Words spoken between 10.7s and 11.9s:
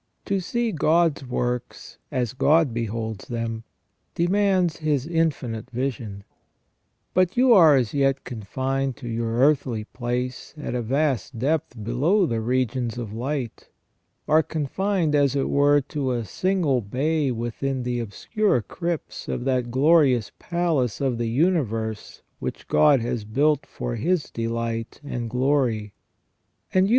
a vast depth